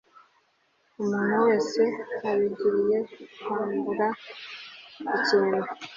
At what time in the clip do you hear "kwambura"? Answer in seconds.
3.41-4.07